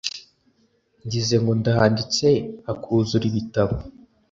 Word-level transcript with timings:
Ngize 1.05 1.35
ngo 1.41 1.51
ndanditse 1.59 2.27
hakuzura 2.65 3.25
ibitabo 3.31 3.75